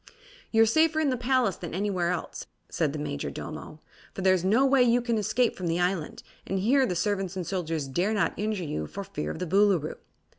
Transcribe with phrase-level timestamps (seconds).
[0.49, 3.81] "You're safer in the palace than anywhere else," said the Majordomo,
[4.15, 7.35] "for there is no way you can escape from the island, and here the servants
[7.35, 9.97] and soldiers dare not injure you for fear of the Boolooroo."